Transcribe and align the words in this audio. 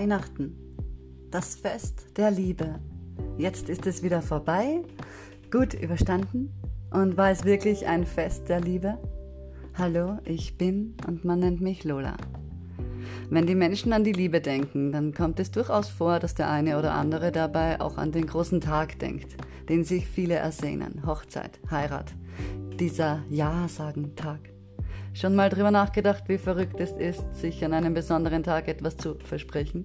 Weihnachten, 0.00 0.56
das 1.30 1.56
Fest 1.56 2.16
der 2.16 2.30
Liebe. 2.30 2.80
Jetzt 3.36 3.68
ist 3.68 3.86
es 3.86 4.02
wieder 4.02 4.22
vorbei, 4.22 4.80
gut 5.50 5.74
überstanden 5.74 6.54
und 6.90 7.18
war 7.18 7.30
es 7.30 7.44
wirklich 7.44 7.86
ein 7.86 8.06
Fest 8.06 8.48
der 8.48 8.62
Liebe? 8.62 8.96
Hallo, 9.74 10.16
ich 10.24 10.56
bin 10.56 10.94
und 11.06 11.26
man 11.26 11.40
nennt 11.40 11.60
mich 11.60 11.84
Lola. 11.84 12.16
Wenn 13.28 13.46
die 13.46 13.54
Menschen 13.54 13.92
an 13.92 14.02
die 14.02 14.14
Liebe 14.14 14.40
denken, 14.40 14.90
dann 14.90 15.12
kommt 15.12 15.38
es 15.38 15.50
durchaus 15.50 15.90
vor, 15.90 16.18
dass 16.18 16.34
der 16.34 16.48
eine 16.48 16.78
oder 16.78 16.94
andere 16.94 17.30
dabei 17.30 17.78
auch 17.78 17.98
an 17.98 18.10
den 18.10 18.24
großen 18.24 18.62
Tag 18.62 18.98
denkt, 19.00 19.36
den 19.68 19.84
sich 19.84 20.06
viele 20.06 20.36
ersehnen. 20.36 21.04
Hochzeit, 21.04 21.60
Heirat, 21.70 22.14
dieser 22.78 23.22
Ja-Sagen-Tag. 23.28 24.49
Schon 25.12 25.34
mal 25.34 25.50
drüber 25.50 25.70
nachgedacht, 25.70 26.24
wie 26.28 26.38
verrückt 26.38 26.80
es 26.80 26.92
ist, 26.92 27.34
sich 27.34 27.64
an 27.64 27.72
einem 27.72 27.94
besonderen 27.94 28.42
Tag 28.42 28.68
etwas 28.68 28.96
zu 28.96 29.16
versprechen? 29.18 29.84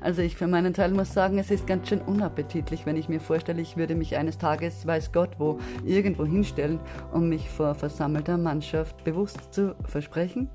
Also 0.00 0.22
ich 0.22 0.36
für 0.36 0.46
meinen 0.46 0.74
Teil 0.74 0.90
muss 0.90 1.12
sagen, 1.12 1.38
es 1.38 1.50
ist 1.50 1.66
ganz 1.66 1.88
schön 1.88 2.00
unappetitlich, 2.00 2.86
wenn 2.86 2.96
ich 2.96 3.08
mir 3.08 3.20
vorstelle, 3.20 3.62
ich 3.62 3.76
würde 3.76 3.94
mich 3.94 4.16
eines 4.16 4.38
Tages, 4.38 4.86
weiß 4.86 5.12
Gott 5.12 5.38
wo, 5.38 5.58
irgendwo 5.84 6.24
hinstellen, 6.24 6.80
um 7.12 7.28
mich 7.28 7.48
vor 7.48 7.74
versammelter 7.74 8.38
Mannschaft 8.38 9.04
bewusst 9.04 9.52
zu 9.52 9.74
versprechen. 9.84 10.48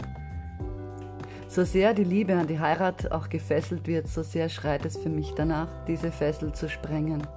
So 1.47 1.63
sehr 1.65 1.93
die 1.93 2.05
Liebe 2.05 2.35
an 2.35 2.47
die 2.47 2.59
Heirat 2.59 3.11
auch 3.11 3.27
gefesselt 3.27 3.85
wird, 3.85 4.07
so 4.07 4.23
sehr 4.23 4.47
schreit 4.47 4.85
es 4.85 4.97
für 4.97 5.09
mich 5.09 5.33
danach, 5.35 5.67
diese 5.85 6.11
Fessel 6.11 6.53
zu 6.53 6.69
sprengen. 6.69 7.27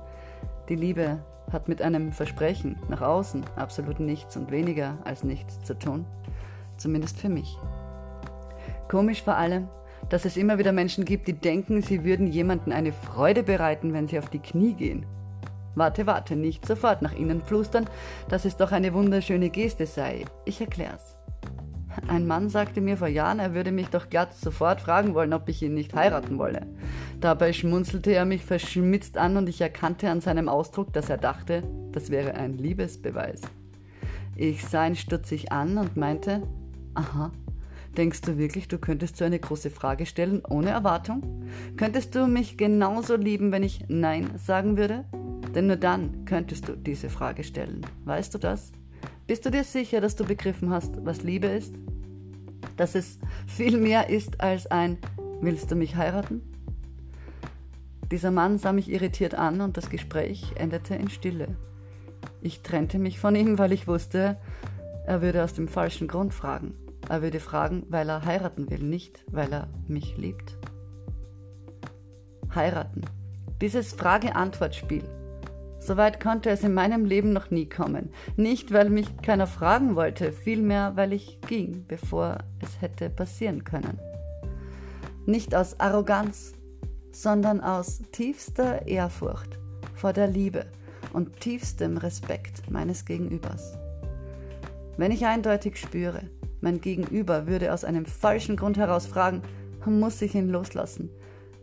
Die 0.69 0.77
Liebe 0.77 1.19
hat 1.53 1.69
mit 1.69 1.83
einem 1.83 2.13
Versprechen 2.13 2.77
nach 2.89 3.03
außen 3.03 3.45
absolut 3.57 4.01
nichts 4.01 4.37
und 4.37 4.51
weniger 4.51 4.99
als 5.05 5.25
nichts 5.25 5.59
zu 5.61 5.77
tun 5.79 6.07
zumindest 6.77 7.19
für 7.19 7.29
mich. 7.29 7.59
Komisch 8.89 9.23
vor 9.23 9.37
allem, 9.37 9.69
dass 10.09 10.25
es 10.25 10.37
immer 10.37 10.59
wieder 10.59 10.73
Menschen 10.73 11.05
gibt, 11.05 11.29
die 11.29 11.33
denken, 11.33 11.83
sie 11.83 12.05
würden 12.05 12.27
jemanden 12.27 12.73
eine 12.73 12.93
Freude 12.93 13.43
bereiten, 13.43 13.93
wenn 13.93 14.09
sie 14.09 14.19
auf 14.19 14.29
die 14.29 14.39
Knie 14.39 14.75
gehen. 14.75 15.07
Warte, 15.75 16.07
warte, 16.07 16.37
nicht 16.37 16.67
sofort 16.67 17.03
nach 17.03 17.15
innen 17.15 17.41
flüstern, 17.41 17.87
dass 18.29 18.45
es 18.45 18.57
doch 18.57 18.73
eine 18.73 18.95
wunderschöne 18.95 19.51
Geste 19.51 19.87
sei. 19.87 20.25
Ich 20.45 20.61
erklär's. 20.61 21.17
Ein 22.09 22.27
Mann 22.27 22.49
sagte 22.49 22.81
mir 22.81 22.97
vor 22.97 23.09
Jahren, 23.09 23.39
er 23.39 23.55
würde 23.55 23.71
mich 23.71 23.89
doch 23.89 24.11
glatt 24.11 24.35
sofort 24.35 24.81
fragen 24.81 25.15
wollen, 25.15 25.33
ob 25.33 25.49
ich 25.49 25.63
ihn 25.63 25.75
nicht 25.75 25.95
heiraten 25.95 26.39
wolle. 26.39 26.67
Dabei 27.21 27.53
schmunzelte 27.53 28.13
er 28.13 28.25
mich 28.25 28.45
verschmitzt 28.45 29.17
an 29.17 29.37
und 29.37 29.49
ich 29.49 29.61
erkannte 29.61 30.11
an 30.11 30.21
seinem 30.21 30.49
Ausdruck, 30.49 30.93
dass 30.93 31.09
er 31.09 31.19
dachte, 31.19 31.63
das 31.93 32.11
wäre 32.11 32.35
ein 32.35 32.59
Liebesbeweis. 32.59 33.43
Ich 34.37 34.65
sah 34.65 34.87
ihn 34.87 34.97
stutzig 34.97 35.53
an 35.53 35.79
und 35.79 35.97
meinte, 35.97 36.43
Aha. 36.95 37.33
Denkst 37.97 38.23
du 38.23 38.39
wirklich, 38.39 38.67
du 38.67 38.79
könntest 38.79 39.17
so 39.17 39.25
eine 39.25 39.39
große 39.39 39.71
Frage 39.71 40.07
stellen 40.07 40.43
ohne 40.49 40.71
Erwartung? 40.71 41.45
Könntest 41.77 42.15
du 42.15 42.27
mich 42.27 42.57
genauso 42.57 43.17
lieben, 43.17 43.53
wenn 43.53 43.63
ich 43.63 43.85
Nein 43.89 44.31
sagen 44.37 44.77
würde? 44.77 45.05
Denn 45.55 45.69
nur 45.69 45.77
dann 45.77 46.25
könntest 46.25 46.69
du 46.69 46.77
diese 46.77 47.09
Frage 47.09 47.45
stellen. 47.45 47.87
Weißt 48.05 48.35
du 48.35 48.39
das? 48.39 48.73
Bist 49.27 49.47
du 49.47 49.51
dir 49.51 49.65
sicher, 49.65 50.01
dass 50.01 50.17
du 50.17 50.25
begriffen 50.25 50.71
hast, 50.71 51.05
was 51.05 51.23
Liebe 51.23 51.47
ist? 51.47 51.75
Dass 52.77 52.97
es 52.97 53.19
viel 53.47 53.79
mehr 53.79 54.09
ist 54.09 54.41
als 54.41 54.67
ein 54.67 54.99
Willst 55.41 55.71
du 55.71 55.77
mich 55.77 55.97
heiraten? 55.97 56.43
Dieser 58.11 58.31
Mann 58.31 58.59
sah 58.59 58.73
mich 58.73 58.91
irritiert 58.91 59.35
an 59.35 59.61
und 59.61 59.77
das 59.77 59.91
Gespräch 59.91 60.53
endete 60.57 60.95
in 60.95 61.11
Stille. 61.11 61.57
Ich 62.41 62.63
trennte 62.63 62.99
mich 62.99 63.19
von 63.19 63.35
ihm, 63.37 63.59
weil 63.59 63.73
ich 63.73 63.87
wusste, 63.87 64.37
er 65.07 65.23
würde 65.23 65.45
aus 65.45 65.53
dem 65.53 65.69
falschen 65.69 66.09
Grund 66.09 66.33
fragen. 66.33 66.75
Er 67.09 67.23
würde 67.23 67.41
fragen, 67.41 67.85
weil 67.89 68.09
er 68.09 68.25
heiraten 68.25 68.71
will, 68.71 68.79
nicht 68.79 69.25
weil 69.31 69.53
er 69.53 69.69
mich 69.89 70.17
liebt. 70.17 70.57
Heiraten. 72.55 73.03
Dieses 73.61 73.93
Frage-Antwort-Spiel. 73.93 75.05
Soweit 75.81 76.19
konnte 76.19 76.49
es 76.49 76.63
in 76.65 76.73
meinem 76.73 77.05
Leben 77.05 77.33
noch 77.33 77.51
nie 77.51 77.69
kommen. 77.69 78.11
Nicht, 78.37 78.73
weil 78.73 78.89
mich 78.89 79.19
keiner 79.19 79.47
fragen 79.47 79.97
wollte, 79.97 80.33
vielmehr, 80.33 80.93
weil 80.97 81.13
ich 81.13 81.41
ging, 81.43 81.85
bevor 81.87 82.39
es 82.63 82.81
hätte 82.81 83.11
passieren 83.11 83.65
können. 83.65 83.99
Nicht 85.27 85.55
aus 85.55 85.79
Arroganz, 85.81 86.55
sondern 87.13 87.61
aus 87.61 88.03
tiefster 88.13 88.87
Ehrfurcht 88.87 89.59
vor 89.95 90.13
der 90.13 90.27
Liebe 90.27 90.67
und 91.13 91.41
tiefstem 91.41 91.97
Respekt 91.99 92.71
meines 92.71 93.05
Gegenübers. 93.05 93.77
Wenn 94.97 95.13
ich 95.13 95.27
eindeutig 95.27 95.77
spüre, 95.77 96.23
mein 96.65 96.81
Gegenüber 96.81 97.47
würde 97.47 97.75
aus 97.75 97.85
einem 97.85 98.07
falschen 98.07 98.57
Grund 98.57 98.79
heraus 98.79 99.07
fragen, 99.07 99.43
muss 99.85 100.23
ich 100.23 100.35
ihn 100.35 100.49
loslassen, 100.49 101.11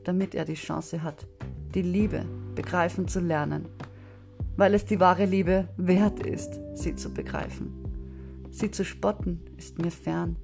damit 0.03 0.35
er 0.35 0.45
die 0.45 0.53
Chance 0.53 1.01
hat, 1.01 1.25
die 1.73 1.81
Liebe 1.81 2.23
begreifen 2.53 3.07
zu 3.07 3.19
lernen, 3.19 3.65
weil 4.57 4.75
es 4.75 4.85
die 4.85 4.99
wahre 4.99 5.25
Liebe 5.25 5.67
wert 5.75 6.23
ist, 6.23 6.59
sie 6.75 6.93
zu 6.93 7.11
begreifen. 7.11 7.73
Sie 8.51 8.69
zu 8.69 8.85
spotten 8.85 9.41
ist 9.57 9.79
mir 9.79 9.89
fern. 9.89 10.35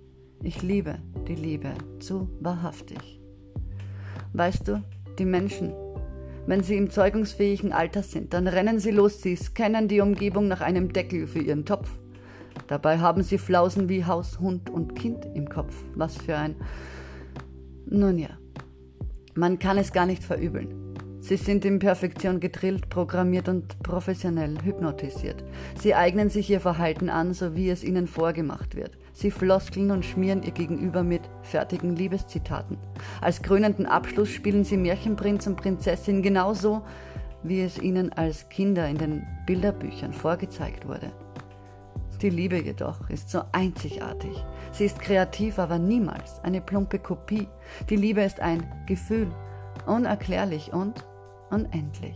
Ich 0.41 0.63
liebe 0.63 0.97
die 1.27 1.35
Liebe 1.35 1.73
zu 1.99 2.27
wahrhaftig. 2.39 3.21
Weißt 4.33 4.67
du, 4.67 4.81
die 5.19 5.25
Menschen, 5.25 5.71
wenn 6.47 6.63
sie 6.63 6.77
im 6.77 6.89
zeugungsfähigen 6.89 7.73
Alter 7.73 8.01
sind, 8.01 8.33
dann 8.33 8.47
rennen 8.47 8.79
sie 8.79 8.91
los, 8.91 9.21
sie 9.21 9.35
scannen 9.35 9.87
die 9.87 10.01
Umgebung 10.01 10.47
nach 10.47 10.61
einem 10.61 10.93
Deckel 10.93 11.27
für 11.27 11.43
ihren 11.43 11.65
Topf 11.65 11.99
Dabei 12.67 12.99
haben 12.99 13.23
sie 13.23 13.37
Flausen 13.37 13.89
wie 13.89 14.05
Haus, 14.05 14.39
Hund 14.39 14.69
und 14.69 14.95
Kind 14.95 15.25
im 15.33 15.47
Kopf. 15.49 15.73
Was 15.95 16.17
für 16.17 16.35
ein... 16.35 16.55
Nun 17.85 18.17
ja, 18.17 18.29
man 19.35 19.59
kann 19.59 19.77
es 19.77 19.93
gar 19.93 20.05
nicht 20.05 20.23
verübeln. 20.23 20.87
Sie 21.19 21.35
sind 21.35 21.65
in 21.65 21.79
Perfektion 21.79 22.39
gedrillt, 22.39 22.89
programmiert 22.89 23.49
und 23.49 23.79
professionell 23.83 24.55
hypnotisiert. 24.63 25.43
Sie 25.77 25.93
eignen 25.93 26.29
sich 26.29 26.49
ihr 26.49 26.61
Verhalten 26.61 27.09
an, 27.09 27.33
so 27.33 27.53
wie 27.53 27.69
es 27.69 27.83
ihnen 27.83 28.07
vorgemacht 28.07 28.75
wird. 28.75 28.97
Sie 29.11 29.29
floskeln 29.29 29.91
und 29.91 30.05
schmieren 30.05 30.41
ihr 30.43 30.51
Gegenüber 30.51 31.03
mit 31.03 31.21
fertigen 31.41 31.95
Liebeszitaten. 31.95 32.77
Als 33.19 33.41
krönenden 33.41 33.85
Abschluss 33.85 34.29
spielen 34.29 34.63
sie 34.63 34.77
Märchenprinz 34.77 35.47
und 35.47 35.57
Prinzessin 35.57 36.21
genauso, 36.21 36.83
wie 37.43 37.61
es 37.61 37.77
ihnen 37.77 38.13
als 38.13 38.47
Kinder 38.49 38.87
in 38.87 38.97
den 38.97 39.27
Bilderbüchern 39.45 40.13
vorgezeigt 40.13 40.87
wurde. 40.87 41.11
Die 42.21 42.29
Liebe 42.31 42.57
jedoch 42.59 43.09
ist 43.09 43.29
so 43.29 43.41
einzigartig. 43.51 44.43
Sie 44.71 44.85
ist 44.85 44.99
kreativ, 44.99 45.59
aber 45.59 45.77
niemals 45.77 46.39
eine 46.43 46.61
plumpe 46.61 46.97
Kopie. 46.97 47.47
Die 47.89 47.95
Liebe 47.95 48.21
ist 48.21 48.39
ein 48.39 48.63
Gefühl, 48.87 49.27
unerklärlich 49.85 50.73
und 50.73 51.05
unendlich. 51.51 52.15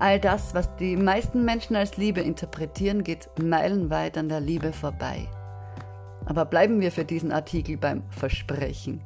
All 0.00 0.18
das, 0.18 0.54
was 0.54 0.74
die 0.76 0.96
meisten 0.96 1.44
Menschen 1.44 1.76
als 1.76 1.96
Liebe 1.96 2.20
interpretieren, 2.20 3.04
geht 3.04 3.28
meilenweit 3.40 4.18
an 4.18 4.28
der 4.28 4.40
Liebe 4.40 4.72
vorbei. 4.72 5.28
Aber 6.28 6.44
bleiben 6.44 6.82
wir 6.82 6.92
für 6.92 7.06
diesen 7.06 7.32
Artikel 7.32 7.78
beim 7.78 8.02
Versprechen. 8.10 9.00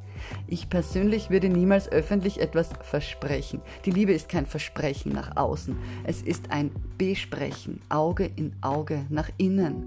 Ich 0.48 0.68
persönlich 0.68 1.30
würde 1.30 1.48
niemals 1.48 1.90
öffentlich 1.90 2.40
etwas 2.40 2.70
versprechen. 2.82 3.60
Die 3.84 3.92
Liebe 3.92 4.12
ist 4.12 4.28
kein 4.28 4.44
Versprechen 4.44 5.12
nach 5.12 5.36
außen. 5.36 5.76
Es 6.02 6.20
ist 6.20 6.50
ein 6.50 6.72
Besprechen, 6.98 7.80
Auge 7.88 8.28
in 8.34 8.56
Auge 8.60 9.06
nach 9.08 9.30
innen. 9.36 9.86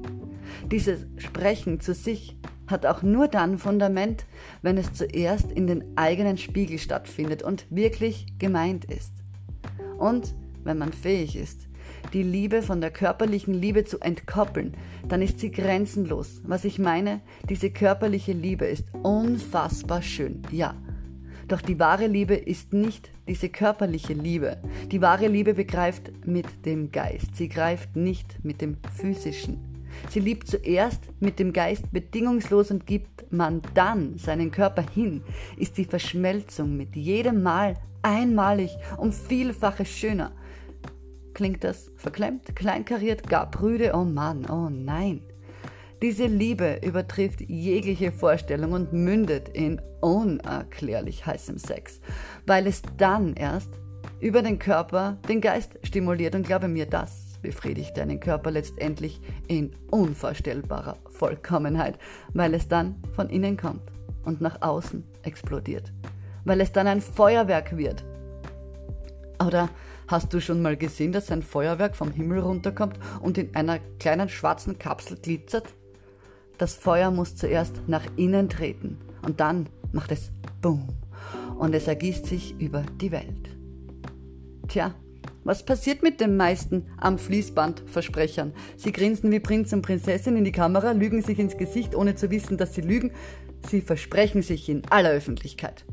Dieses 0.72 1.06
Sprechen 1.18 1.82
zu 1.82 1.94
sich 1.94 2.38
hat 2.68 2.86
auch 2.86 3.04
nur 3.04 3.28
dann 3.28 3.58
Fundament, 3.58 4.26
wenn 4.62 4.78
es 4.78 4.94
zuerst 4.94 5.52
in 5.52 5.68
den 5.68 5.98
eigenen 5.98 6.38
Spiegel 6.38 6.80
stattfindet 6.80 7.44
und 7.44 7.66
wirklich 7.70 8.28
gemeint 8.40 8.86
ist. 8.86 9.12
Und 9.98 10.34
wenn 10.64 10.78
man 10.78 10.94
fähig 10.94 11.36
ist, 11.36 11.68
die 12.16 12.24
Liebe 12.24 12.62
von 12.62 12.80
der 12.80 12.92
körperlichen 12.92 13.54
Liebe 13.54 13.84
zu 13.84 14.00
entkoppeln, 14.00 14.74
dann 15.10 15.22
ist 15.22 15.42
sie 15.42 15.52
grenzenlos. 15.52 16.42
Was 16.46 16.64
ich 16.64 16.80
meine, 16.80 17.20
diese 17.50 17.72
körperliche 17.72 18.32
Liebe 18.32 18.64
ist 18.64 18.86
unfassbar 19.04 20.02
schön, 20.02 20.42
ja. 20.50 20.76
Doch 21.50 21.62
die 21.62 21.78
wahre 21.78 22.08
Liebe 22.08 22.34
ist 22.34 22.72
nicht 22.72 23.12
diese 23.28 23.50
körperliche 23.50 24.14
Liebe. 24.14 24.58
Die 24.92 25.02
wahre 25.02 25.28
Liebe 25.28 25.54
begreift 25.54 26.26
mit 26.26 26.66
dem 26.66 26.90
Geist. 26.90 27.36
Sie 27.36 27.50
greift 27.50 27.98
nicht 27.98 28.46
mit 28.46 28.62
dem 28.62 28.78
physischen. 28.96 29.60
Sie 30.10 30.22
liebt 30.22 30.48
zuerst 30.48 31.02
mit 31.20 31.38
dem 31.38 31.52
Geist 31.52 31.92
bedingungslos 31.92 32.72
und 32.72 32.88
gibt 32.88 33.30
man 33.30 33.62
dann 33.74 34.18
seinen 34.18 34.52
Körper 34.52 34.86
hin, 34.94 35.22
ist 35.58 35.78
die 35.78 35.86
Verschmelzung 35.86 36.78
mit 36.78 36.96
jedem 36.96 37.44
Mal 37.44 37.76
einmalig 38.02 38.72
um 38.98 39.12
Vielfaches 39.12 39.90
schöner. 39.90 40.32
Klingt 41.36 41.66
das 41.66 41.92
verklemmt, 41.98 42.56
kleinkariert, 42.56 43.28
gar 43.28 43.52
prüde? 43.52 43.92
Oh 43.94 44.06
Mann, 44.06 44.46
oh 44.50 44.70
nein. 44.72 45.22
Diese 46.02 46.28
Liebe 46.28 46.80
übertrifft 46.82 47.42
jegliche 47.42 48.14
Vorstellung 48.14 48.72
und 48.72 48.94
mündet 48.94 49.50
in 49.50 49.82
unerklärlich 50.00 51.26
heißem 51.26 51.58
Sex, 51.58 52.00
weil 52.48 52.68
es 52.68 52.82
dann 52.96 53.34
erst 53.34 53.70
über 54.22 54.42
den 54.42 54.60
Körper 54.60 55.18
den 55.28 55.42
Geist 55.42 55.78
stimuliert 55.84 56.36
und 56.36 56.48
glaube 56.48 56.70
mir, 56.70 56.86
das 56.86 57.38
befriedigt 57.42 57.98
deinen 57.98 58.22
Körper 58.22 58.50
letztendlich 58.52 59.20
in 59.50 59.76
unvorstellbarer 59.92 60.96
Vollkommenheit, 61.10 62.00
weil 62.34 62.54
es 62.54 62.70
dann 62.70 62.96
von 63.12 63.30
innen 63.30 63.58
kommt 63.58 63.92
und 64.24 64.40
nach 64.40 64.62
außen 64.62 65.04
explodiert. 65.24 65.92
weil 66.46 66.62
es 66.62 66.72
dann 66.72 66.88
ein 66.88 67.02
Feuerwerk 67.02 67.76
wird. 67.76 68.06
Oder 69.46 69.70
hast 70.08 70.34
du 70.34 70.42
schon 70.42 70.62
mal 70.62 70.76
gesehen, 70.76 71.12
dass 71.12 71.32
ein 71.32 71.44
Feuerwerk 71.44 71.96
vom 71.96 72.12
Himmel 72.12 72.40
runterkommt 72.40 72.98
und 73.22 73.38
in 73.38 73.54
einer 73.56 73.80
kleinen 74.00 74.30
schwarzen 74.30 74.80
Kapsel 74.80 75.18
glitzert? 75.18 75.74
Das 76.58 76.76
Feuer 76.76 77.12
muss 77.12 77.36
zuerst 77.36 77.82
nach 77.88 78.04
innen 78.16 78.50
treten 78.50 78.98
und 79.24 79.40
dann 79.40 79.68
macht 79.92 80.12
es 80.12 80.32
Boom 80.62 80.88
und 81.58 81.76
es 81.76 81.88
ergießt 81.88 82.26
sich 82.26 82.56
über 82.60 82.84
die 83.02 83.12
Welt. 83.12 83.50
Tja, 84.68 84.96
was 85.44 85.64
passiert 85.64 86.02
mit 86.02 86.22
den 86.22 86.38
meisten 86.38 86.88
am 86.98 87.20
Fließband 87.20 87.84
Versprechern? 87.86 88.54
Sie 88.78 88.92
grinsen 88.92 89.32
wie 89.32 89.40
Prinz 89.40 89.72
und 89.74 89.84
Prinzessin 89.84 90.38
in 90.38 90.44
die 90.44 90.52
Kamera, 90.52 90.92
lügen 90.92 91.22
sich 91.22 91.38
ins 91.38 91.58
Gesicht, 91.58 91.94
ohne 91.94 92.16
zu 92.16 92.32
wissen, 92.32 92.58
dass 92.58 92.74
sie 92.74 92.82
lügen. 92.82 93.12
Sie 93.70 93.82
versprechen 93.82 94.42
sich 94.42 94.70
in 94.70 94.82
aller 94.90 95.12
Öffentlichkeit. 95.12 95.86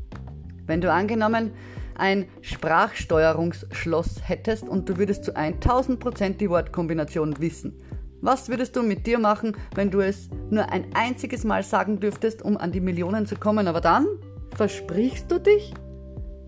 Wenn 0.65 0.81
du 0.81 0.91
angenommen 0.91 1.51
ein 1.97 2.27
Sprachsteuerungsschloss 2.41 4.21
hättest 4.27 4.67
und 4.67 4.89
du 4.89 4.97
würdest 4.97 5.25
zu 5.25 5.35
1000 5.35 5.99
Prozent 5.99 6.41
die 6.41 6.49
Wortkombination 6.49 7.39
wissen, 7.39 7.79
was 8.21 8.47
würdest 8.47 8.77
du 8.77 8.83
mit 8.83 9.05
dir 9.05 9.19
machen, 9.19 9.57
wenn 9.75 9.91
du 9.91 9.99
es 9.99 10.29
nur 10.49 10.71
ein 10.71 10.85
einziges 10.95 11.43
Mal 11.43 11.61
sagen 11.61 11.99
dürftest, 11.99 12.41
um 12.41 12.55
an 12.55 12.71
die 12.71 12.79
Millionen 12.79 13.25
zu 13.25 13.35
kommen? 13.35 13.67
Aber 13.67 13.81
dann 13.81 14.05
versprichst 14.55 15.29
du 15.29 15.39
dich? 15.39 15.73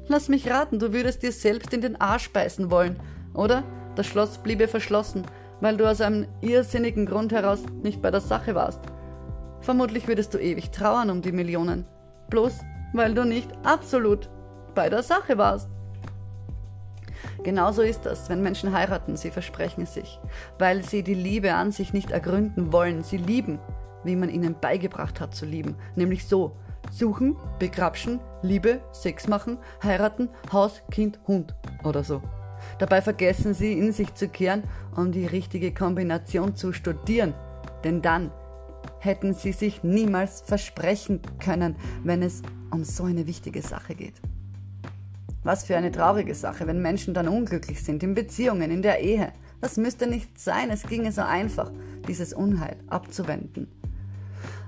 Lass 0.07 0.29
mich 0.29 0.49
raten, 0.49 0.79
du 0.79 0.93
würdest 0.93 1.21
dir 1.21 1.33
selbst 1.33 1.73
in 1.73 1.81
den 1.81 1.99
Arsch 1.99 2.31
beißen 2.31 2.71
wollen, 2.71 2.97
oder? 3.33 3.65
Das 3.95 4.07
Schloss 4.07 4.37
bliebe 4.37 4.69
verschlossen, 4.69 5.23
weil 5.59 5.75
du 5.75 5.85
aus 5.85 5.99
einem 5.99 6.27
irrsinnigen 6.39 7.05
Grund 7.05 7.33
heraus 7.33 7.63
nicht 7.83 8.01
bei 8.01 8.09
der 8.09 8.21
Sache 8.21 8.55
warst. 8.55 8.79
Vermutlich 9.59 10.07
würdest 10.07 10.33
du 10.33 10.37
ewig 10.37 10.71
trauern 10.71 11.09
um 11.09 11.21
die 11.21 11.33
Millionen, 11.33 11.85
bloß 12.29 12.53
weil 12.93 13.13
du 13.13 13.25
nicht 13.25 13.49
absolut 13.63 14.29
bei 14.75 14.89
der 14.89 15.03
Sache 15.03 15.37
warst. 15.37 15.69
Genauso 17.43 17.81
ist 17.81 18.05
das, 18.05 18.29
wenn 18.29 18.41
Menschen 18.41 18.73
heiraten, 18.73 19.17
sie 19.17 19.31
versprechen 19.31 19.85
sich, 19.85 20.19
weil 20.57 20.83
sie 20.83 21.03
die 21.03 21.13
Liebe 21.13 21.53
an 21.53 21.71
sich 21.71 21.93
nicht 21.93 22.11
ergründen 22.11 22.71
wollen. 22.71 23.03
Sie 23.03 23.17
lieben, 23.17 23.59
wie 24.03 24.15
man 24.15 24.29
ihnen 24.29 24.55
beigebracht 24.59 25.19
hat 25.19 25.35
zu 25.35 25.45
lieben, 25.45 25.75
nämlich 25.95 26.25
so, 26.27 26.55
Suchen, 26.91 27.35
begrapschen, 27.59 28.19
Liebe, 28.41 28.81
Sex 28.91 29.27
machen, 29.27 29.57
heiraten, 29.83 30.29
Haus, 30.51 30.81
Kind, 30.91 31.19
Hund 31.27 31.55
oder 31.83 32.03
so. 32.03 32.21
Dabei 32.79 33.01
vergessen 33.01 33.53
sie 33.53 33.73
in 33.73 33.91
sich 33.91 34.13
zu 34.13 34.27
kehren, 34.27 34.63
um 34.95 35.11
die 35.11 35.25
richtige 35.25 35.73
Kombination 35.73 36.55
zu 36.55 36.73
studieren. 36.73 37.33
Denn 37.83 38.01
dann 38.01 38.31
hätten 38.99 39.33
sie 39.33 39.51
sich 39.51 39.83
niemals 39.83 40.41
versprechen 40.41 41.21
können, 41.39 41.75
wenn 42.03 42.21
es 42.21 42.41
um 42.71 42.83
so 42.83 43.03
eine 43.03 43.27
wichtige 43.27 43.61
Sache 43.61 43.95
geht. 43.95 44.15
Was 45.45 45.63
für 45.63 45.77
eine 45.77 45.91
traurige 45.91 46.33
Sache, 46.33 46.65
wenn 46.65 46.81
Menschen 46.81 47.13
dann 47.13 47.27
unglücklich 47.27 47.83
sind, 47.83 48.01
in 48.01 48.15
Beziehungen, 48.15 48.71
in 48.71 48.81
der 48.81 49.01
Ehe. 49.01 49.31
Das 49.61 49.77
müsste 49.77 50.07
nicht 50.07 50.39
sein, 50.39 50.71
es 50.71 50.81
ginge 50.81 51.11
so 51.11 51.21
einfach, 51.21 51.71
dieses 52.07 52.33
Unheil 52.33 52.77
abzuwenden. 52.87 53.67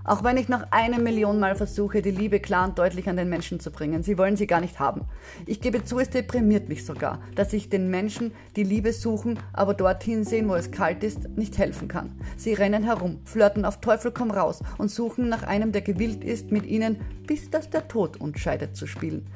Auch 0.04 0.24
wenn 0.24 0.38
ich 0.38 0.50
noch 0.50 0.68
eine 0.70 1.00
Million 1.00 1.40
Mal 1.40 1.56
versuche, 1.56 2.04
die 2.04 2.12
Liebe 2.12 2.40
klar 2.40 2.68
und 2.68 2.78
deutlich 2.78 3.10
an 3.10 3.18
den 3.18 3.28
Menschen 3.28 3.60
zu 3.60 3.72
bringen, 3.72 4.04
sie 4.04 4.20
wollen 4.20 4.38
sie 4.38 4.46
gar 4.46 4.62
nicht 4.62 4.80
haben. 4.80 5.06
Ich 5.48 5.62
gebe 5.62 5.84
zu, 5.84 5.98
es 5.98 6.12
deprimiert 6.12 6.70
mich 6.70 6.86
sogar, 6.86 7.24
dass 7.34 7.54
ich 7.54 7.70
den 7.70 7.90
Menschen, 7.90 8.32
die 8.56 8.64
Liebe 8.64 8.94
suchen, 8.94 9.40
aber 9.54 9.74
dorthin 9.74 10.26
sehen, 10.26 10.48
wo 10.48 10.54
es 10.54 10.70
kalt 10.70 11.04
ist, 11.04 11.28
nicht 11.30 11.58
helfen 11.58 11.88
kann. 11.88 12.12
Sie 12.38 12.54
rennen 12.54 12.84
herum, 12.84 13.20
flirten 13.26 13.66
auf 13.66 13.82
Teufel 13.82 14.12
komm 14.12 14.30
raus 14.30 14.62
und 14.78 14.92
suchen 14.92 15.28
nach 15.28 15.42
einem, 15.42 15.72
der 15.72 15.82
gewillt 15.82 16.24
ist, 16.24 16.52
mit 16.52 16.68
ihnen, 16.68 16.98
bis 17.26 17.50
dass 17.50 17.72
der 17.72 17.88
Tod 17.88 18.18
uns 18.18 18.40
scheidet, 18.40 18.76
zu 18.76 18.86
spielen. 18.86 19.28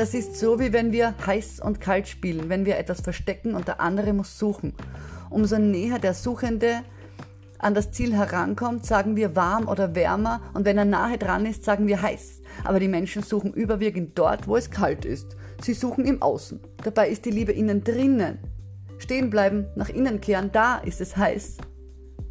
Das 0.00 0.14
ist 0.14 0.36
so, 0.36 0.58
wie 0.58 0.72
wenn 0.72 0.92
wir 0.92 1.14
heiß 1.26 1.60
und 1.60 1.78
kalt 1.78 2.08
spielen, 2.08 2.48
wenn 2.48 2.64
wir 2.64 2.78
etwas 2.78 3.02
verstecken 3.02 3.54
und 3.54 3.68
der 3.68 3.82
andere 3.82 4.14
muss 4.14 4.38
suchen. 4.38 4.72
Umso 5.28 5.58
näher 5.58 5.98
der 5.98 6.14
Suchende 6.14 6.80
an 7.58 7.74
das 7.74 7.92
Ziel 7.92 8.14
herankommt, 8.14 8.86
sagen 8.86 9.14
wir 9.14 9.36
warm 9.36 9.68
oder 9.68 9.94
wärmer 9.94 10.40
und 10.54 10.64
wenn 10.64 10.78
er 10.78 10.86
nahe 10.86 11.18
dran 11.18 11.44
ist, 11.44 11.64
sagen 11.64 11.86
wir 11.86 12.00
heiß. 12.00 12.40
Aber 12.64 12.80
die 12.80 12.88
Menschen 12.88 13.22
suchen 13.22 13.52
überwiegend 13.52 14.18
dort, 14.18 14.48
wo 14.48 14.56
es 14.56 14.70
kalt 14.70 15.04
ist. 15.04 15.36
Sie 15.60 15.74
suchen 15.74 16.06
im 16.06 16.22
Außen. 16.22 16.60
Dabei 16.82 17.10
ist 17.10 17.26
die 17.26 17.30
Liebe 17.30 17.52
innen 17.52 17.84
drinnen. 17.84 18.38
Stehen 18.96 19.28
bleiben, 19.28 19.66
nach 19.76 19.90
innen 19.90 20.22
kehren, 20.22 20.50
da 20.50 20.78
ist 20.78 21.02
es 21.02 21.18
heiß. 21.18 21.58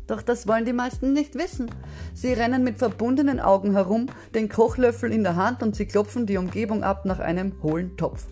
Doch 0.09 0.23
das 0.23 0.47
wollen 0.47 0.65
die 0.65 0.73
meisten 0.73 1.13
nicht 1.13 1.35
wissen. 1.35 1.69
Sie 2.15 2.33
rennen 2.33 2.63
mit 2.63 2.79
verbundenen 2.79 3.39
Augen 3.39 3.73
herum, 3.73 4.07
den 4.33 4.50
Kochlöffel 4.50 5.11
in 5.11 5.21
der 5.21 5.35
Hand 5.35 5.61
und 5.61 5.75
sie 5.75 5.85
klopfen 5.85 6.25
die 6.25 6.38
Umgebung 6.38 6.83
ab 6.83 7.06
nach 7.06 7.19
einem 7.19 7.61
hohlen 7.61 7.95
Topf. 7.95 8.25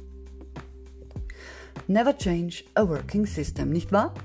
Never 1.87 2.17
change 2.17 2.63
a 2.73 2.89
working 2.89 3.27
system, 3.27 3.69
nicht 3.69 3.91
wahr? 3.91 4.15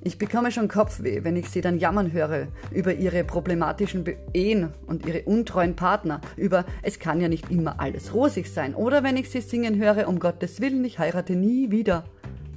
Ich 0.00 0.16
bekomme 0.16 0.50
schon 0.50 0.68
Kopfweh, 0.68 1.22
wenn 1.22 1.36
ich 1.36 1.50
sie 1.50 1.60
dann 1.60 1.78
jammern 1.78 2.12
höre 2.12 2.48
über 2.70 2.94
ihre 2.94 3.24
problematischen 3.24 4.04
Ehen 4.32 4.70
und 4.86 5.06
ihre 5.06 5.22
untreuen 5.24 5.76
Partner, 5.76 6.22
über 6.36 6.64
es 6.82 6.98
kann 6.98 7.20
ja 7.20 7.28
nicht 7.28 7.50
immer 7.50 7.78
alles 7.78 8.14
rosig 8.14 8.50
sein, 8.50 8.74
oder 8.74 9.02
wenn 9.02 9.18
ich 9.18 9.28
sie 9.28 9.42
singen 9.42 9.76
höre, 9.76 10.08
um 10.08 10.18
Gottes 10.18 10.62
Willen, 10.62 10.84
ich 10.84 10.98
heirate 10.98 11.36
nie 11.36 11.70
wieder. 11.70 12.04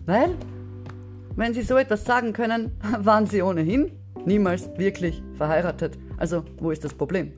Weil, 0.05 0.29
wenn 1.35 1.53
sie 1.53 1.61
so 1.61 1.75
etwas 1.75 2.05
sagen 2.05 2.31
können, 2.31 2.71
waren 2.99 3.27
sie 3.27 3.41
ohnehin 3.41 3.96
niemals 4.27 4.69
wirklich 4.77 5.23
verheiratet. 5.33 5.97
Also, 6.17 6.43
wo 6.59 6.69
ist 6.69 6.83
das 6.83 6.93
Problem? 6.93 7.31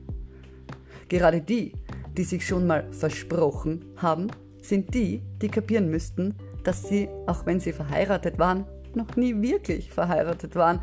Gerade 1.08 1.40
die, 1.40 1.72
die 2.16 2.24
sich 2.24 2.46
schon 2.46 2.66
mal 2.66 2.92
versprochen 2.92 3.84
haben, 3.96 4.26
sind 4.60 4.92
die, 4.94 5.22
die 5.40 5.48
kapieren 5.48 5.88
müssten, 5.88 6.34
dass 6.64 6.86
sie, 6.86 7.08
auch 7.26 7.46
wenn 7.46 7.60
sie 7.60 7.72
verheiratet 7.72 8.38
waren, 8.38 8.66
noch 8.94 9.16
nie 9.16 9.40
wirklich 9.40 9.90
verheiratet 9.90 10.54
waren. 10.56 10.80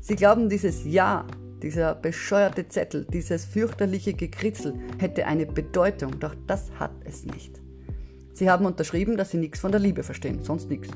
Sie 0.00 0.16
glauben, 0.16 0.48
dieses 0.48 0.84
Ja, 0.84 1.26
dieser 1.62 1.94
bescheuerte 1.94 2.68
Zettel, 2.68 3.04
dieses 3.04 3.44
fürchterliche 3.44 4.14
Gekritzel 4.14 4.74
hätte 4.98 5.26
eine 5.26 5.44
Bedeutung, 5.44 6.18
doch 6.18 6.34
das 6.46 6.70
hat 6.78 6.92
es 7.04 7.26
nicht. 7.26 7.60
Sie 8.32 8.48
haben 8.48 8.64
unterschrieben, 8.64 9.18
dass 9.18 9.30
sie 9.30 9.36
nichts 9.36 9.60
von 9.60 9.70
der 9.70 9.80
Liebe 9.80 10.02
verstehen, 10.02 10.42
sonst 10.42 10.70
nichts. 10.70 10.88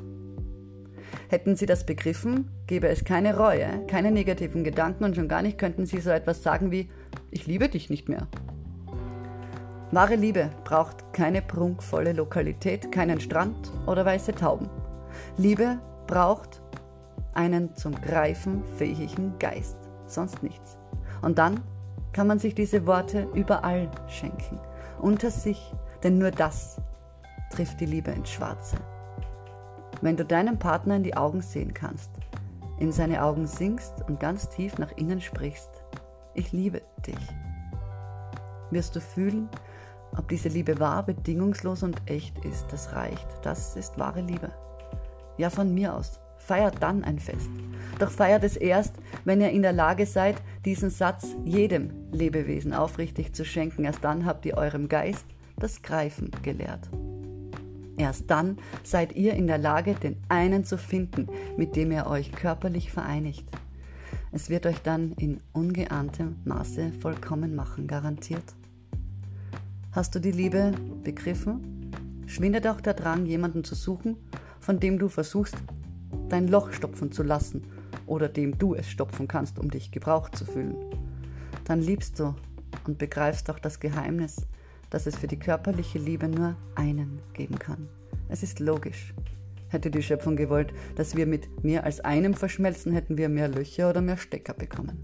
Hätten 1.35 1.57
sie 1.57 1.67
das 1.67 1.83
begriffen, 1.83 2.49
gäbe 2.69 2.87
es 2.87 3.03
keine 3.03 3.37
Reue, 3.37 3.85
keine 3.89 4.13
negativen 4.13 4.63
Gedanken 4.63 5.03
und 5.03 5.17
schon 5.17 5.27
gar 5.27 5.43
nicht 5.43 5.59
könnten 5.59 5.85
sie 5.85 5.99
so 5.99 6.11
etwas 6.11 6.45
sagen 6.45 6.71
wie 6.71 6.93
Ich 7.33 7.49
liebe 7.49 7.69
dich 7.69 7.91
nicht 7.91 8.09
mehr. 8.09 8.29
Wahre 9.91 10.15
Liebe 10.15 10.51
braucht 10.63 11.13
keine 11.13 11.43
prunkvolle 11.43 12.13
Lokalität, 12.13 12.93
keinen 12.93 13.19
Strand 13.19 13.73
oder 13.89 14.05
weiße 14.05 14.37
Tauben. 14.37 14.71
Liebe 15.37 15.81
braucht 16.07 16.63
einen 17.33 17.75
zum 17.75 18.01
Greifen 18.01 18.63
fähigen 18.77 19.37
Geist, 19.41 19.79
sonst 20.07 20.41
nichts. 20.45 20.79
Und 21.21 21.39
dann 21.39 21.63
kann 22.13 22.29
man 22.29 22.39
sich 22.39 22.55
diese 22.55 22.87
Worte 22.87 23.27
überall 23.35 23.91
schenken, 24.07 24.61
unter 25.01 25.33
sich, 25.33 25.75
denn 26.05 26.17
nur 26.17 26.31
das 26.31 26.81
trifft 27.51 27.81
die 27.81 27.87
Liebe 27.87 28.13
ins 28.13 28.31
Schwarze. 28.31 28.77
Wenn 30.05 30.19
du 30.19 30.25
deinem 30.27 30.59
Partner 30.59 30.97
in 30.97 31.03
die 31.03 31.17
Augen 31.17 31.41
sehen 31.41 31.73
kannst, 31.73 32.11
in 32.79 32.93
seine 32.93 33.23
Augen 33.23 33.47
singst 33.47 34.05
und 34.07 34.21
ganz 34.21 34.51
tief 34.51 34.77
nach 34.77 34.93
innen 34.99 35.23
sprichst, 35.23 35.71
ich 36.35 36.53
liebe 36.53 36.83
dich, 37.07 37.17
wirst 38.71 38.95
du 38.95 39.01
fühlen, 39.01 39.49
ob 40.15 40.29
diese 40.29 40.51
Liebe 40.51 40.79
wahr, 40.79 41.07
bedingungslos 41.07 41.83
und 41.83 42.03
echt 42.05 42.45
ist. 42.45 42.67
Das 42.71 42.93
reicht. 42.93 43.27
Das 43.41 43.77
ist 43.77 43.99
wahre 43.99 44.21
Liebe. 44.21 44.51
Ja, 45.39 45.49
von 45.49 45.73
mir 45.73 45.95
aus. 45.95 46.21
Feiert 46.37 46.83
dann 46.83 47.03
ein 47.03 47.19
Fest. 47.19 47.49
Doch 47.99 48.11
feiert 48.11 48.45
es 48.45 48.59
erst, 48.59 48.97
wenn 49.25 49.41
ihr 49.41 49.53
in 49.53 49.63
der 49.63 49.73
Lage 49.73 50.05
seid, 50.05 50.37
diesen 50.67 50.91
Satz 50.91 51.35
jedem 51.47 51.91
Lebewesen 52.13 52.75
aufrichtig 52.75 53.35
zu 53.35 53.47
schenken. 53.47 53.85
Erst 53.85 54.05
dann 54.05 54.27
habt 54.27 54.45
ihr 54.45 54.59
eurem 54.59 54.91
Geist 54.91 55.25
das 55.57 55.81
Greifen 55.81 56.31
gelehrt. 56.43 56.91
Erst 57.97 58.31
dann 58.31 58.59
seid 58.83 59.15
ihr 59.15 59.35
in 59.35 59.47
der 59.47 59.59
Lage, 59.59 59.95
den 59.95 60.17
einen 60.29 60.65
zu 60.65 60.79
finden, 60.79 61.29
mit 61.57 61.77
dem 61.77 61.93
ihr 61.93 62.07
euch 62.07 62.33
körperlich 62.33 62.91
vereinigt. 62.91 63.47
Es 64.33 64.51
wird 64.51 64.67
euch 64.67 64.81
dann 64.83 65.13
in 65.13 65.41
ungeahntem 65.53 66.37
Maße 66.45 66.93
vollkommen 67.01 67.55
machen, 67.55 67.87
garantiert. 67.87 68.55
Hast 69.93 70.15
du 70.15 70.19
die 70.19 70.33
Liebe 70.33 70.73
begriffen? 71.05 71.93
Schwindet 72.27 72.67
auch 72.67 72.81
der 72.81 72.95
Drang, 72.95 73.27
jemanden 73.27 73.63
zu 73.63 73.77
suchen, 73.77 74.17
von 74.59 74.81
dem 74.81 74.99
du 74.99 75.09
versuchst, 75.09 75.55
dein 76.29 76.49
Loch 76.49 76.73
stopfen 76.73 77.13
zu 77.13 77.23
lassen 77.23 77.63
oder 78.07 78.29
dem 78.29 78.59
du 78.59 78.75
es 78.75 78.89
stopfen 78.89 79.29
kannst, 79.29 79.59
um 79.61 79.71
dich 79.71 79.93
gebraucht 79.93 80.37
zu 80.37 80.45
fühlen. 80.45 80.75
Dann 81.65 81.81
liebst 81.81 82.19
du 82.19 82.35
und 82.87 82.99
begreifst 82.99 83.49
auch 83.51 83.61
das 83.61 83.79
Geheimnis, 83.79 84.47
dass 84.95 85.07
es 85.07 85.17
für 85.17 85.27
die 85.27 85.41
körperliche 85.41 85.99
Liebe 85.99 86.29
nur 86.29 86.55
einen 86.77 87.21
geben 87.33 87.59
kann. 87.59 87.89
Es 88.29 88.45
ist 88.45 88.61
logisch. 88.61 89.13
Hätte 89.67 89.91
die 89.91 90.05
Schöpfung 90.05 90.37
gewollt, 90.37 90.73
dass 90.95 91.17
wir 91.17 91.27
mit 91.27 91.65
mehr 91.65 91.83
als 91.83 91.99
einem 91.99 92.33
verschmelzen, 92.33 92.93
hätten 92.93 93.19
wir 93.19 93.29
mehr 93.29 93.49
Löcher 93.49 93.91
oder 93.91 94.01
mehr 94.01 94.17
Stecker 94.17 94.55
bekommen. 94.55 95.03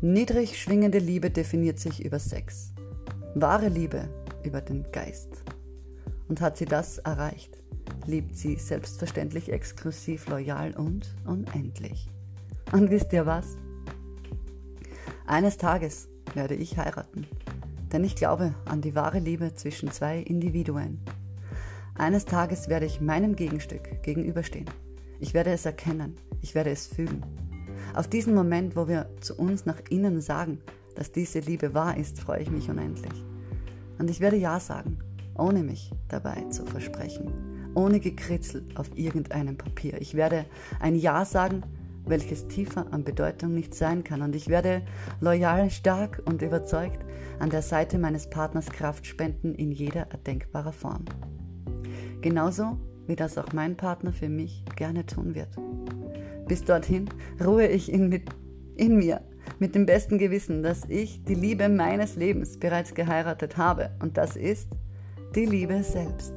Niedrig 0.00 0.58
schwingende 0.58 0.98
Liebe 0.98 1.30
definiert 1.30 1.78
sich 1.78 2.02
über 2.02 2.18
Sex. 2.18 2.72
Wahre 3.34 3.68
Liebe 3.68 4.08
über 4.44 4.62
den 4.62 4.90
Geist. 4.92 5.44
Und 6.28 6.40
hat 6.40 6.56
sie 6.56 6.64
das 6.64 6.96
erreicht, 6.96 7.62
liebt 8.06 8.34
sie 8.34 8.56
selbstverständlich 8.56 9.52
exklusiv, 9.52 10.26
loyal 10.26 10.72
und 10.74 11.14
unendlich. 11.26 12.08
Und 12.72 12.90
wisst 12.90 13.12
ihr 13.12 13.26
was? 13.26 13.58
Eines 15.26 15.58
Tages 15.58 16.08
werde 16.32 16.54
ich 16.54 16.78
heiraten, 16.78 17.26
denn 17.92 18.04
ich 18.04 18.16
glaube 18.16 18.54
an 18.64 18.80
die 18.80 18.94
wahre 18.94 19.18
Liebe 19.18 19.54
zwischen 19.54 19.90
zwei 19.90 20.18
Individuen. 20.18 21.00
Eines 21.94 22.24
Tages 22.24 22.68
werde 22.68 22.86
ich 22.86 23.00
meinem 23.00 23.34
Gegenstück 23.34 24.02
gegenüberstehen. 24.02 24.70
Ich 25.20 25.34
werde 25.34 25.50
es 25.50 25.66
erkennen, 25.66 26.16
ich 26.42 26.54
werde 26.54 26.70
es 26.70 26.86
fühlen. 26.86 27.24
Auf 27.94 28.08
diesen 28.08 28.34
Moment, 28.34 28.76
wo 28.76 28.86
wir 28.86 29.08
zu 29.20 29.34
uns 29.36 29.66
nach 29.66 29.80
innen 29.90 30.20
sagen, 30.20 30.60
dass 30.94 31.10
diese 31.10 31.40
Liebe 31.40 31.74
wahr 31.74 31.96
ist, 31.96 32.20
freue 32.20 32.42
ich 32.42 32.50
mich 32.50 32.70
unendlich. 32.70 33.24
Und 33.98 34.10
ich 34.10 34.20
werde 34.20 34.36
Ja 34.36 34.60
sagen, 34.60 34.98
ohne 35.36 35.62
mich 35.62 35.92
dabei 36.08 36.42
zu 36.50 36.66
versprechen, 36.66 37.32
ohne 37.74 38.00
gekritzelt 38.00 38.76
auf 38.76 38.90
irgendeinem 38.96 39.56
Papier. 39.56 40.00
Ich 40.00 40.14
werde 40.14 40.44
ein 40.80 40.94
Ja 40.94 41.24
sagen, 41.24 41.62
welches 42.08 42.48
tiefer 42.48 42.86
an 42.92 43.04
Bedeutung 43.04 43.54
nicht 43.54 43.74
sein 43.74 44.04
kann. 44.04 44.22
Und 44.22 44.34
ich 44.34 44.48
werde 44.48 44.82
loyal, 45.20 45.70
stark 45.70 46.22
und 46.24 46.42
überzeugt 46.42 47.04
an 47.38 47.50
der 47.50 47.62
Seite 47.62 47.98
meines 47.98 48.30
Partners 48.30 48.66
Kraft 48.66 49.06
spenden 49.06 49.54
in 49.54 49.72
jeder 49.72 50.10
erdenkbarer 50.10 50.72
Form. 50.72 51.04
Genauso 52.20 52.78
wie 53.06 53.16
das 53.16 53.38
auch 53.38 53.52
mein 53.52 53.76
Partner 53.76 54.12
für 54.12 54.28
mich 54.28 54.64
gerne 54.76 55.06
tun 55.06 55.34
wird. 55.34 55.48
Bis 56.46 56.64
dorthin 56.64 57.08
ruhe 57.44 57.66
ich 57.66 57.92
in, 57.92 58.08
mit, 58.08 58.24
in 58.76 58.96
mir 58.96 59.20
mit 59.58 59.74
dem 59.74 59.86
besten 59.86 60.18
Gewissen, 60.18 60.62
dass 60.62 60.84
ich 60.88 61.24
die 61.24 61.34
Liebe 61.34 61.68
meines 61.68 62.16
Lebens 62.16 62.58
bereits 62.58 62.94
geheiratet 62.94 63.56
habe. 63.56 63.90
Und 64.00 64.16
das 64.16 64.36
ist 64.36 64.68
die 65.34 65.46
Liebe 65.46 65.82
selbst. 65.82 66.34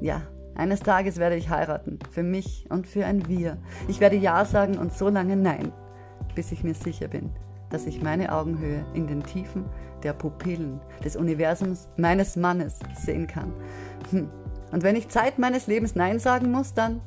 Ja, 0.00 0.22
eines 0.54 0.80
Tages 0.80 1.18
werde 1.18 1.36
ich 1.36 1.48
heiraten, 1.48 1.98
für 2.10 2.22
mich 2.22 2.66
und 2.68 2.86
für 2.86 3.06
ein 3.06 3.28
Wir. 3.28 3.58
Ich 3.88 4.00
werde 4.00 4.16
Ja 4.16 4.44
sagen 4.44 4.78
und 4.78 4.92
so 4.92 5.08
lange 5.08 5.36
Nein, 5.36 5.72
bis 6.34 6.52
ich 6.52 6.62
mir 6.62 6.74
sicher 6.74 7.08
bin, 7.08 7.30
dass 7.70 7.86
ich 7.86 8.02
meine 8.02 8.32
Augenhöhe 8.32 8.84
in 8.94 9.06
den 9.06 9.22
Tiefen 9.22 9.64
der 10.02 10.12
Pupillen 10.12 10.80
des 11.04 11.16
Universums 11.16 11.88
meines 11.96 12.36
Mannes 12.36 12.78
sehen 12.96 13.26
kann. 13.26 13.52
Hm. 14.10 14.28
Und 14.72 14.82
wenn 14.82 14.96
ich 14.96 15.08
Zeit 15.08 15.38
meines 15.38 15.66
Lebens 15.66 15.94
Nein 15.94 16.18
sagen 16.18 16.50
muss, 16.50 16.74
dann 16.74 17.00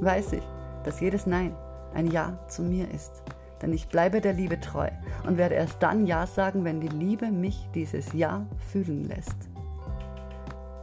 weiß 0.00 0.32
ich, 0.32 0.42
dass 0.84 1.00
jedes 1.00 1.26
Nein 1.26 1.54
ein 1.94 2.10
Ja 2.10 2.38
zu 2.48 2.62
mir 2.62 2.90
ist. 2.92 3.22
Denn 3.60 3.72
ich 3.72 3.88
bleibe 3.88 4.20
der 4.20 4.32
Liebe 4.32 4.60
treu 4.60 4.88
und 5.26 5.36
werde 5.36 5.56
erst 5.56 5.82
dann 5.82 6.06
Ja 6.06 6.26
sagen, 6.26 6.64
wenn 6.64 6.80
die 6.80 6.88
Liebe 6.88 7.30
mich 7.30 7.68
dieses 7.74 8.12
Ja 8.12 8.46
fühlen 8.70 9.08
lässt. 9.08 9.48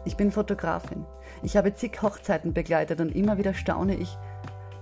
Ich 0.05 0.15
bin 0.15 0.31
Fotografin. 0.31 1.03
Ich 1.41 1.57
habe 1.57 1.73
zig 1.73 2.01
Hochzeiten 2.01 2.53
begleitet 2.53 3.01
und 3.01 3.15
immer 3.15 3.37
wieder 3.37 3.55
staune 3.55 3.95
ich, 3.97 4.17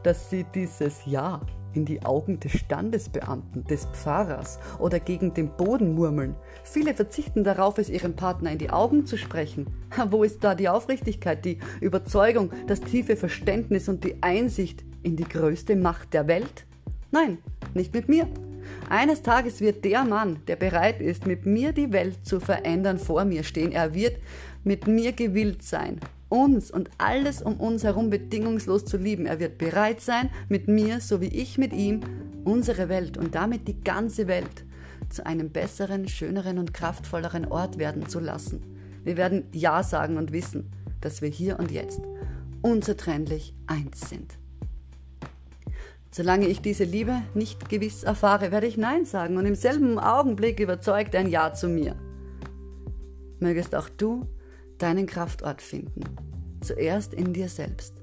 dass 0.03 0.29
sie 0.29 0.45
dieses 0.53 1.05
Ja 1.05 1.39
in 1.73 1.85
die 1.85 2.03
Augen 2.03 2.39
des 2.39 2.51
Standesbeamten, 2.51 3.63
des 3.65 3.85
Pfarrers 3.93 4.59
oder 4.79 4.99
gegen 4.99 5.33
den 5.33 5.49
Boden 5.55 5.95
murmeln. 5.95 6.35
Viele 6.63 6.93
verzichten 6.93 7.43
darauf, 7.43 7.77
es 7.77 7.89
ihrem 7.89 8.15
Partner 8.15 8.51
in 8.51 8.57
die 8.59 8.69
Augen 8.69 9.05
zu 9.05 9.17
sprechen. 9.17 9.67
Wo 10.09 10.23
ist 10.23 10.43
da 10.43 10.55
die 10.55 10.69
Aufrichtigkeit, 10.69 11.45
die 11.45 11.57
Überzeugung, 11.81 12.51
das 12.67 12.81
tiefe 12.81 13.15
Verständnis 13.15 13.89
und 13.89 14.03
die 14.03 14.21
Einsicht 14.21 14.83
in 15.01 15.15
die 15.15 15.27
größte 15.27 15.75
Macht 15.75 16.13
der 16.13 16.27
Welt? 16.27 16.65
Nein, 17.11 17.37
nicht 17.73 17.93
mit 17.93 18.09
mir. 18.09 18.27
Eines 18.89 19.21
Tages 19.21 19.61
wird 19.61 19.85
der 19.85 20.03
Mann, 20.03 20.39
der 20.47 20.55
bereit 20.55 21.01
ist, 21.01 21.25
mit 21.25 21.45
mir 21.45 21.73
die 21.73 21.91
Welt 21.91 22.25
zu 22.25 22.39
verändern, 22.39 22.99
vor 22.99 23.25
mir 23.25 23.43
stehen. 23.43 23.71
Er 23.71 23.93
wird 23.93 24.17
mit 24.63 24.87
mir 24.87 25.11
gewillt 25.13 25.63
sein, 25.63 25.99
uns 26.29 26.71
und 26.71 26.89
alles 26.97 27.41
um 27.41 27.59
uns 27.59 27.83
herum 27.83 28.09
bedingungslos 28.09 28.85
zu 28.85 28.97
lieben. 28.97 29.25
Er 29.25 29.39
wird 29.39 29.57
bereit 29.57 30.01
sein, 30.01 30.29
mit 30.49 30.67
mir, 30.67 30.99
so 30.99 31.21
wie 31.21 31.27
ich 31.27 31.57
mit 31.57 31.73
ihm, 31.73 32.01
unsere 32.43 32.89
Welt 32.89 33.17
und 33.17 33.35
damit 33.35 33.67
die 33.67 33.81
ganze 33.81 34.27
Welt 34.27 34.65
zu 35.09 35.25
einem 35.25 35.49
besseren, 35.49 36.07
schöneren 36.07 36.57
und 36.57 36.73
kraftvolleren 36.73 37.45
Ort 37.45 37.77
werden 37.77 38.07
zu 38.07 38.19
lassen. 38.19 38.61
Wir 39.03 39.17
werden 39.17 39.45
Ja 39.53 39.83
sagen 39.83 40.17
und 40.17 40.31
wissen, 40.31 40.71
dass 41.01 41.21
wir 41.21 41.29
hier 41.29 41.59
und 41.59 41.71
jetzt 41.71 42.01
unzertrennlich 42.61 43.53
eins 43.67 44.09
sind. 44.09 44.37
Solange 46.13 46.45
ich 46.45 46.61
diese 46.61 46.83
Liebe 46.83 47.23
nicht 47.33 47.69
gewiss 47.69 48.03
erfahre, 48.03 48.51
werde 48.51 48.67
ich 48.67 48.77
Nein 48.77 49.03
sagen 49.03 49.35
und 49.37 49.47
im 49.47 49.55
selben 49.55 49.97
Augenblick 49.97 50.59
überzeugt 50.59 51.15
ein 51.15 51.27
Ja 51.27 51.55
zu 51.55 51.67
mir. 51.67 51.95
Mögest 53.39 53.73
auch 53.73 53.89
du 53.89 54.27
deinen 54.77 55.07
Kraftort 55.07 55.63
finden, 55.63 56.03
zuerst 56.61 57.15
in 57.15 57.33
dir 57.33 57.49
selbst, 57.49 57.95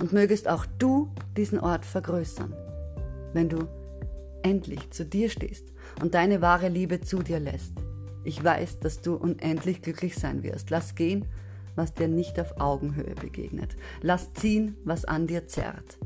und 0.00 0.14
mögest 0.14 0.48
auch 0.48 0.64
du 0.78 1.10
diesen 1.36 1.60
Ort 1.60 1.84
vergrößern, 1.84 2.54
wenn 3.34 3.50
du 3.50 3.68
endlich 4.42 4.90
zu 4.90 5.04
dir 5.04 5.28
stehst 5.28 5.66
und 6.00 6.14
deine 6.14 6.40
wahre 6.40 6.68
Liebe 6.68 7.02
zu 7.02 7.22
dir 7.22 7.38
lässt. 7.38 7.74
Ich 8.24 8.42
weiß, 8.42 8.80
dass 8.80 9.02
du 9.02 9.14
unendlich 9.14 9.82
glücklich 9.82 10.14
sein 10.14 10.42
wirst. 10.42 10.70
Lass 10.70 10.94
gehen, 10.94 11.26
was 11.78 11.94
dir 11.94 12.08
nicht 12.08 12.38
auf 12.38 12.60
Augenhöhe 12.60 13.14
begegnet. 13.14 13.76
Lass 14.02 14.34
ziehen, 14.34 14.76
was 14.84 15.04
an 15.04 15.26
dir 15.26 15.46
zerrt. 15.46 15.98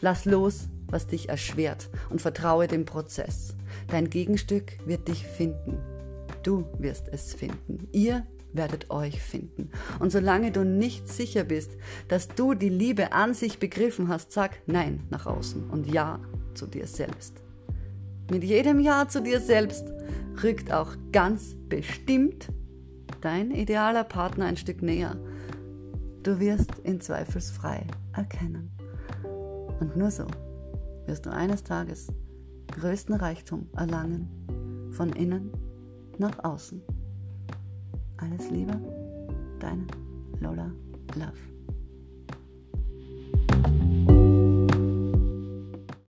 Lass 0.00 0.24
los, 0.24 0.68
was 0.88 1.06
dich 1.06 1.28
erschwert 1.28 1.88
und 2.10 2.20
vertraue 2.20 2.66
dem 2.66 2.84
Prozess. 2.84 3.54
Dein 3.88 4.10
Gegenstück 4.10 4.76
wird 4.84 5.08
dich 5.08 5.24
finden. 5.24 5.78
Du 6.42 6.66
wirst 6.78 7.08
es 7.08 7.32
finden. 7.32 7.88
Ihr 7.92 8.26
werdet 8.52 8.90
euch 8.90 9.22
finden. 9.22 9.70
Und 10.00 10.10
solange 10.10 10.50
du 10.50 10.64
nicht 10.64 11.08
sicher 11.08 11.44
bist, 11.44 11.76
dass 12.08 12.28
du 12.28 12.54
die 12.54 12.68
Liebe 12.68 13.12
an 13.12 13.32
sich 13.32 13.58
begriffen 13.58 14.08
hast, 14.08 14.32
sag 14.32 14.58
Nein 14.66 15.06
nach 15.10 15.26
außen 15.26 15.70
und 15.70 15.86
Ja 15.86 16.20
zu 16.54 16.66
dir 16.66 16.88
selbst. 16.88 17.42
Mit 18.30 18.42
jedem 18.42 18.80
Ja 18.80 19.08
zu 19.08 19.22
dir 19.22 19.40
selbst 19.40 19.84
rückt 20.42 20.72
auch 20.72 20.96
ganz 21.12 21.54
bestimmt 21.68 22.48
dein 23.20 23.50
idealer 23.50 24.04
Partner 24.04 24.46
ein 24.46 24.56
Stück 24.56 24.82
näher. 24.82 25.16
Du 26.22 26.38
wirst 26.38 26.72
ihn 26.84 27.00
zweifelsfrei 27.00 27.86
erkennen. 28.12 28.70
Und 29.80 29.96
nur 29.96 30.10
so 30.10 30.26
wirst 31.06 31.26
du 31.26 31.30
eines 31.30 31.64
Tages 31.64 32.08
größten 32.70 33.14
Reichtum 33.14 33.68
erlangen, 33.76 34.90
von 34.92 35.10
innen 35.10 35.50
nach 36.18 36.44
außen. 36.44 36.82
Alles 38.18 38.50
Liebe, 38.50 38.78
deine 39.58 39.86
Lola 40.40 40.70
Love. 41.14 41.49